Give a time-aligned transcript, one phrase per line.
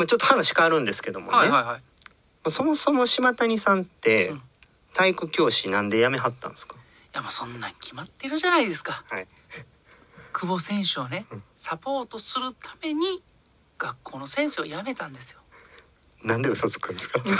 [0.00, 1.82] まあ、ちょっと話変わるんですけどもね、はいはいはい。
[2.50, 4.42] そもそも島谷さんってうん。
[4.94, 6.78] 体育教師なんで辞めはったんですか、い
[7.14, 9.04] やもうそんなん決まってるじゃないですか。
[9.08, 9.28] はい、
[10.32, 11.42] 久保選手をねうん。
[11.54, 13.22] サポートするために
[13.78, 15.38] 学校の先生を辞めたんですよ。
[16.24, 17.22] なんで嘘つくんですか？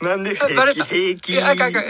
[0.00, 1.40] なんで平気平気？
[1.42, 1.84] あかかん。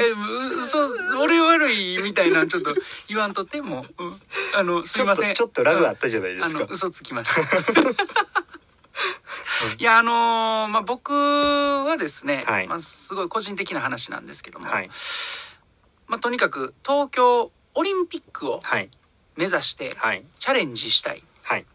[0.60, 0.78] 嘘
[1.20, 2.74] 俺悪いみたいなちょっと
[3.08, 3.84] 言わんとっても。
[3.98, 4.20] う、うん。
[4.56, 5.34] あのすいません。
[5.34, 6.66] ちょっとラグあったじゃないですか。
[6.68, 7.40] 嘘つきました
[9.79, 12.68] いやあのーまあ僕はですね、はい。
[12.68, 14.90] まあ、すごい個人的な話なんですけども、はい。
[16.07, 18.89] まあ、とにかく東京オリンピックをはい。
[19.36, 20.25] 目指してはい。
[20.39, 21.67] チャレンジしたい、はい。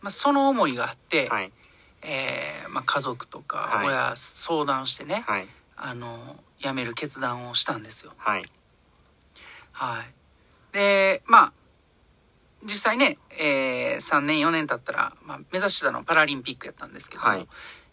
[0.00, 1.52] まあ、その思いがあって、はい。
[2.02, 3.86] えーまあ、家族とかはい。
[3.86, 5.48] 親相談してね、はい。
[5.76, 8.12] あの辞める決断をしたんですよ。
[8.16, 8.50] はい。
[9.72, 10.74] はい。
[10.74, 11.52] で、まあ、
[12.66, 17.48] 実際ね、えー、3年4年経ったら、まあ、目指してたのはパラリンピックやったんですけども、はい。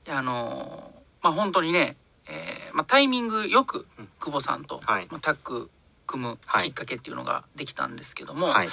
[0.10, 1.96] あのーまあ本当にね、
[2.28, 4.10] えーまあ、タイミングよくうん。
[4.20, 5.08] 久保さんと、はい。
[5.10, 5.70] まあ、タッグ
[6.06, 6.66] 組むはい。
[6.66, 8.68] きっかけっていうのができたんですけども、はい。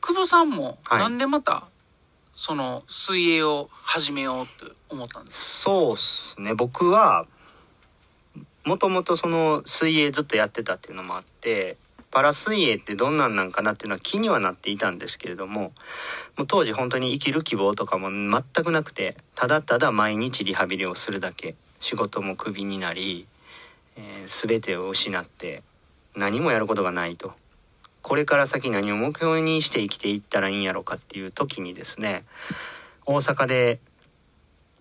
[0.00, 0.98] 久保さんもはい。
[0.98, 1.68] なんでまた
[2.32, 6.54] その水泳を始めようって思ったんですそうっすね。
[6.54, 7.26] 僕は
[8.64, 11.76] もともとその水泳ずっとやってたっていうのもあって
[12.14, 15.72] パラ水泳ってどんなんなんかなっていうのは気にはなっていたんですけれども
[16.36, 23.26] もう当時本当に生きる希望とかも全くなくてただただ毎日リハビリをするだけ仕事もクビになり、
[23.96, 25.62] えー全てを失って
[26.16, 27.34] 何もやることがないと。
[28.00, 32.24] これから先何を目標にして生きていったらいいんやろかっていう時にですね
[33.06, 33.80] 大阪で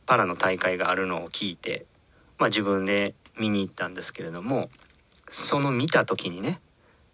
[0.06, 1.86] パラの大会があるのを聞いて、
[2.38, 4.70] まあ、自分で見に行ったんですけれども
[5.30, 6.60] その見た時にね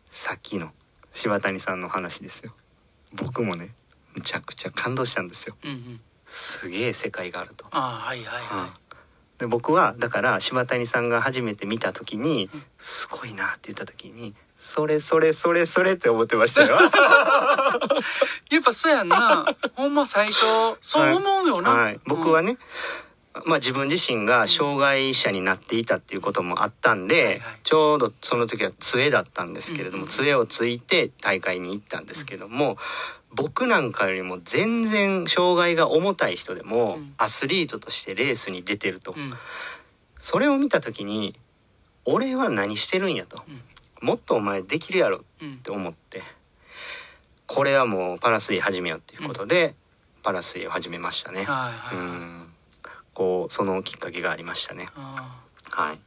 [0.09, 0.71] さっきの
[1.13, 2.53] 柴谷さんの話ですよ。
[3.13, 3.69] 僕もね
[4.15, 5.55] むちゃくちゃ感動したんですよ。
[5.63, 6.01] うんうん。
[6.25, 7.65] すげえ世界があると。
[7.71, 16.77] ああはいはいはい、で僕はだから柴谷さんが初めて見た時に「すごいな」って言った時に「それそれそれそれ」って思ってましたよ。
[18.51, 19.45] やっぱそうやんな。
[19.75, 20.41] ほんま最初
[20.81, 22.57] そう思うよな、はい、僕はね、
[23.45, 27.39] まあ、自分自身が障害者になっていたっていうこともあったんで、はいはい。
[27.63, 32.77] ちょうどその時は杖だったんですけれども、うんうん杖をついて大会に行ったんですけども、
[33.31, 37.13] 僕なんかよりも全然障害が重たい人でも、うん。
[37.17, 39.31] アスリートとしてレースに出てると、うん。
[40.17, 41.39] それを見た時に
[42.05, 43.43] 俺は何してるんやと、
[44.01, 45.57] もっとお前できるやろっうん。
[45.57, 46.23] て思って。
[47.45, 49.75] これはもうパラ水泳始めようっていうことで、
[50.23, 51.43] パラ水泳を始めましたね。
[51.43, 52.48] はいはい、うん
[53.19, 54.87] こうそのきっかけがありましたね。
[54.95, 55.41] あ
[55.71, 55.99] はい。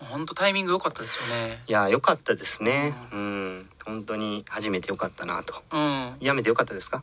[0.00, 2.94] あ本当タイミング良かったですよねいや良かったですね。
[3.12, 5.62] うん本当に初めて良かったなと。
[5.70, 7.02] うんやめて良かったですか？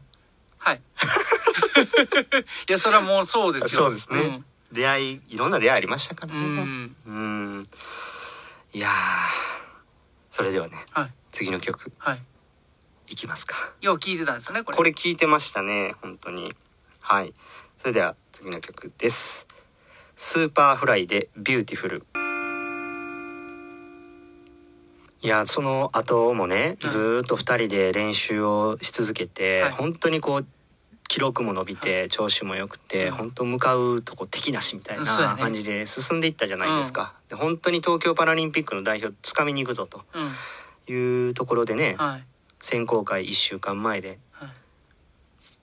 [0.57, 0.81] はい
[2.67, 4.41] いやそれはもうそうですよそうですね。
[4.71, 6.61] 出会いいろんな出会いありましたからうん、うね。
[6.63, 7.11] んう
[7.61, 7.67] ん。
[8.73, 8.91] いやー
[10.31, 12.21] それではねはい次の曲はい
[13.09, 13.55] いきますか。
[13.81, 16.51] よう聞いてたんですよねこれこれ聞いてましたね本当に。
[17.01, 17.35] はい。
[17.77, 19.47] それでは次の曲です。
[20.15, 22.05] Superfly で Beautiful。
[25.21, 26.89] いやその後もねうん。
[26.89, 29.71] ずーっと2人で練習をし続けて、はい。
[29.73, 30.45] 本当にこう
[31.07, 33.15] 記録も伸びて調子も良くて、うん。
[33.15, 35.05] 本当向かうとこ敵なしみたいな
[35.37, 40.93] 感じで進んでいったじゃないですか、で本当に東京パラリンピックの代表つかみに行くぞとうん。
[40.93, 42.23] いうところでね、はい。
[42.59, 44.49] 選考会1週間前ではい。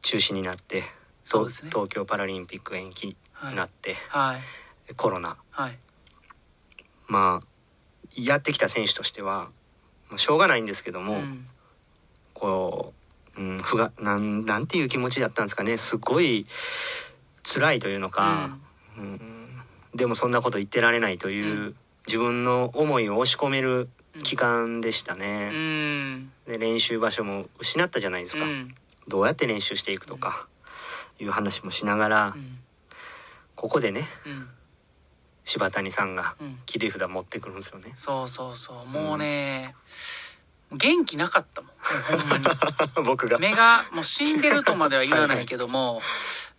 [0.02, 0.84] 中止になって、
[1.24, 1.70] そうですね。
[1.72, 3.16] 東京パラリンピック延期に
[3.54, 4.94] なって、はい。
[4.94, 5.36] コロナ。
[5.50, 5.78] はい。
[7.06, 7.46] まあ
[8.16, 9.50] やってきた選手としては
[10.08, 11.46] まあしょうがないんですけども、うん。
[12.32, 12.92] こ
[13.36, 15.76] う、うん、不がなんなんていう気持ちだったんですかね。
[15.76, 16.46] すごい
[17.42, 18.56] 辛いというのか、
[18.98, 19.20] うん。
[19.94, 21.74] でもそんなこと言ってられないという、う
[22.06, 23.88] 自分の思いを押し込める
[24.22, 26.30] 期間でしたうね、ん。
[26.46, 28.74] で練習場所も失ったじゃないですか、うん。
[29.08, 30.46] どうやって練習していくとか
[31.18, 32.58] いう話もしながら、うん。
[33.54, 34.48] ここでねうん。
[35.44, 36.58] 柴谷さんがうん。
[36.66, 37.92] 切り札持ってくるんですよね。
[37.94, 38.86] そうそうそう。
[38.86, 39.74] もうね、
[40.72, 41.70] 元気なかったもん。
[42.18, 42.44] ほんまに。
[43.06, 43.38] 僕が。
[43.38, 46.00] 目がもう死んでるとまでは言わないけども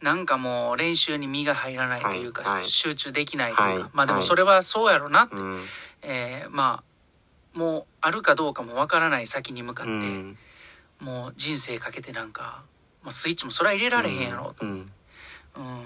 [0.02, 2.64] なんかもう練習に身が入らないというか、はいはい。
[2.64, 5.66] 集中できないというか、はいまあでもそれはそうやろな、うん。
[6.02, 10.38] えーまあもうあるかどうかもわからない先に向かって、うん。
[11.00, 12.64] もう人生かけてなんか
[13.12, 14.54] スイッチもそれは入れられへんやろ。
[14.60, 14.92] と、うん。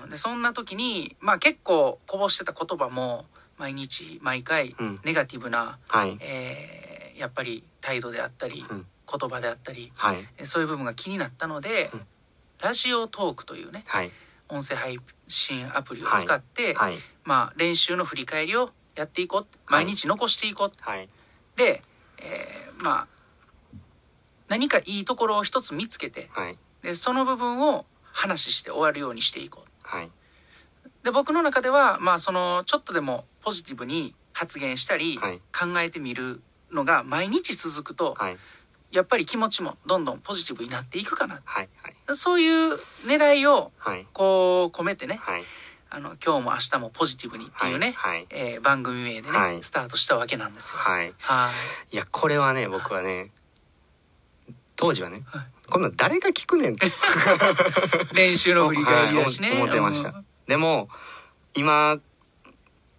[0.01, 0.09] うん。
[0.09, 3.25] でそんな時にまあ結構こぼしてた言葉も
[3.57, 4.99] 毎日毎回うん。
[5.03, 6.17] ネガティブな、はい。
[6.21, 6.89] えー
[7.19, 8.85] やっぱり態度であったり、うん。
[9.11, 10.17] 言葉であったりはい。
[10.37, 12.01] えそういう部分が気になったので、うん。
[12.61, 14.11] ラジオトークというねはい。
[14.47, 16.95] 音声配信アプリを使って、はい。
[17.25, 19.41] まあ、練習の振り返りをやっていこう。
[19.71, 21.09] はい毎日残していこう、はい。
[21.57, 21.83] で、
[22.19, 23.07] えーまあ
[24.47, 29.87] 何かいいところを一つ見つけてはいでその部分を話して終わるようにしていこう。
[29.87, 30.11] はい。
[31.03, 35.37] で僕の中ではまあそのちょっとでもポジティブに発言したり、はい。
[35.37, 36.41] 考えてみる
[36.71, 38.37] のが毎日続くと、はい。
[38.91, 41.41] やっぱり気持ちもどんどんポジティブになっていくかな。
[41.45, 42.15] はいはい。
[42.15, 42.73] そういう
[43.05, 44.07] 狙いをはい。
[44.13, 45.43] こう込めてねはい。
[45.91, 48.27] あの今日も明日もポジティブにっていうね、はいはい。
[48.29, 49.63] えー番組名でね、はい。
[49.63, 50.77] スタートしたわけなんですよ。
[50.77, 51.13] はい。
[51.17, 51.49] は
[51.91, 51.95] い。
[51.95, 53.31] いやこれはね僕はね
[54.79, 55.45] 当時はね、はい。
[55.69, 56.87] こんなん誰が聞くねんって。
[58.15, 59.49] 練習の振り返りだしね。
[59.49, 60.25] はい思思ってました、うん。
[60.47, 60.87] でも
[61.53, 61.97] 今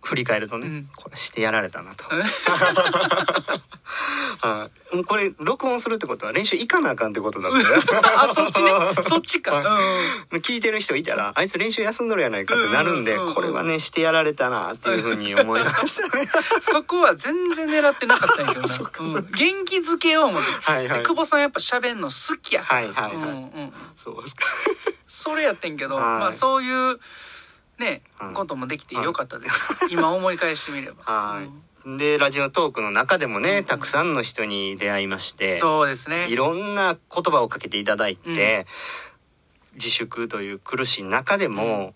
[0.03, 0.91] 振り返るとね、うん。
[0.95, 2.05] これしてやられたなと。
[2.05, 2.25] は い
[5.01, 8.71] もうこれ録音するってことは練習行かなあかんってことだったあ、そっちね。
[9.03, 9.57] そっちか。
[9.59, 10.37] うん。
[10.37, 10.41] うん。
[10.41, 16.29] 聞いてる人いたらあいつ練習休んどるやないかってなるんでうんうんこれはねしてやられたなっていうふうに思いましたね。
[16.61, 18.77] そこは全然狙ってなかったんやけどな。
[19.01, 19.29] うん。
[19.29, 20.51] 元気づけよう思って。
[20.61, 20.99] はいはい。
[20.99, 22.63] で久保さんやっぱ喋んの好きや。
[22.63, 22.83] から。
[22.83, 23.13] はいはいはい。
[23.15, 24.45] うんうんそうですか。
[25.07, 26.05] それやってんけど、はい。
[26.05, 27.01] まあそういう
[27.79, 29.57] ね、はいこともできてよかったです。
[29.89, 31.03] 今思い返してみれば。
[31.05, 31.45] はい。
[31.45, 31.63] うん
[31.99, 36.29] でラジオトークの中でもねたくさんの人に出会いましてそうですね。
[36.29, 38.67] いろんな言葉をかけていただいて、
[39.75, 41.95] 自粛という苦しい中でも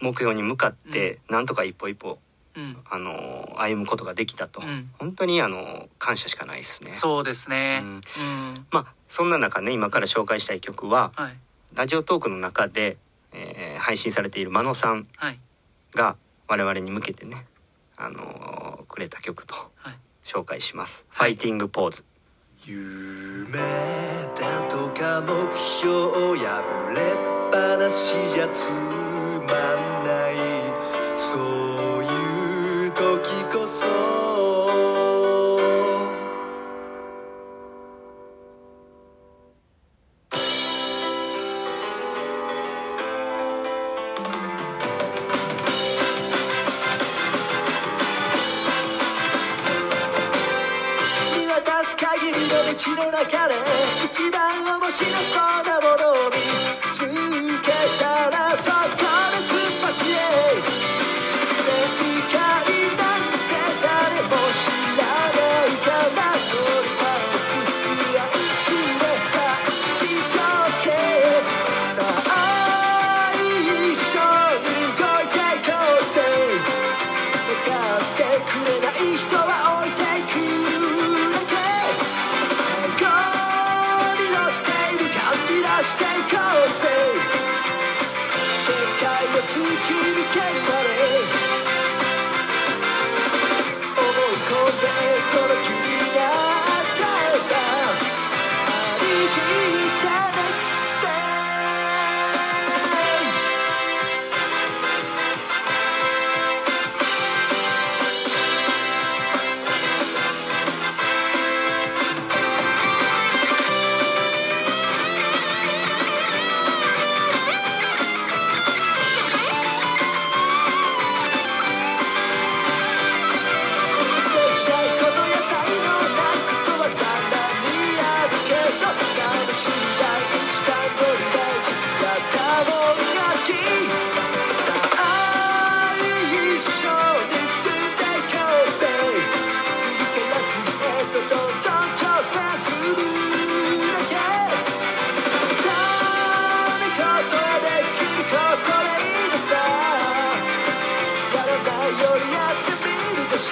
[0.00, 2.18] 目標に向かってなんとか一歩一歩、
[2.56, 2.76] うん。
[2.90, 6.92] あの歩むことができたと、うん本当にあの感謝しかないですね。
[6.92, 7.82] そうですね。
[7.82, 7.94] ううん
[8.54, 8.66] ん。
[8.70, 11.36] まあそんな中ね今から紹介したい曲ははい。
[11.74, 12.96] ラジオトークの中で、
[13.32, 15.38] えー配信されている真野さんはい。
[15.94, 17.46] が我々に向けてね、
[17.96, 18.22] あの
[18.82, 19.94] くれた曲とはい。
[20.24, 21.06] 紹介します。
[21.10, 22.04] はいファイティングポーズ。
[22.64, 23.58] 夢
[24.36, 29.81] だとか目標破れっぱなしじゃつまん
[52.92, 53.54] りの道の中で
[54.04, 56.36] 一番面白そうなものを見
[56.94, 57.00] つ
[57.62, 59.21] けたらそこ
[89.92, 91.41] を突き抜ける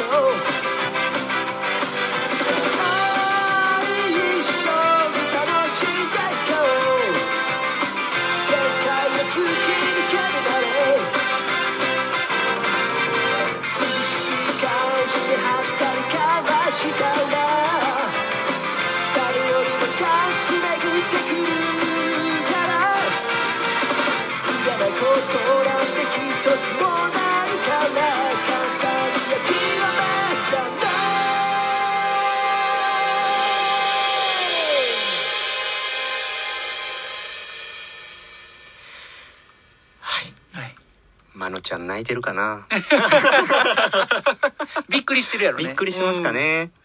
[0.01, 0.70] み
[41.71, 42.67] ちゃん泣いてるかな。
[44.91, 45.67] びっくりしてるやろね。
[45.67, 46.73] びっくりしますかね。